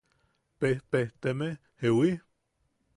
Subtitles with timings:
[0.59, 2.19] Pejpejteme ¿Jewi?